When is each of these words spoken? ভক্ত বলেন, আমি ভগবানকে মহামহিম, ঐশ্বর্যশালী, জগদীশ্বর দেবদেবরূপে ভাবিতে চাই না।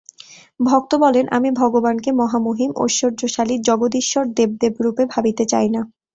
ভক্ত 0.59 0.91
বলেন, 0.95 1.25
আমি 1.31 1.49
ভগবানকে 1.53 2.09
মহামহিম, 2.13 2.71
ঐশ্বর্যশালী, 2.77 3.55
জগদীশ্বর 3.67 4.23
দেবদেবরূপে 4.37 5.03
ভাবিতে 5.13 5.43
চাই 5.45 5.67
না। 5.69 5.81